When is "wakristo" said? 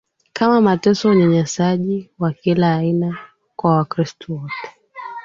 3.77-4.33